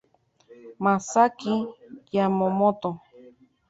Masaki 0.83 1.53
Yamamoto 2.15 2.89